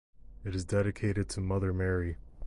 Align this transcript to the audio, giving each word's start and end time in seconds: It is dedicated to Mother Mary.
It 0.43 0.55
is 0.55 0.65
dedicated 0.65 1.29
to 1.29 1.41
Mother 1.41 1.71
Mary. 1.71 2.17